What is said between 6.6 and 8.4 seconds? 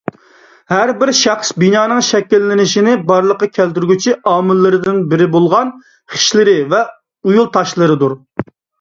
ۋە ئۇيۇل تاشلىرىدۇر.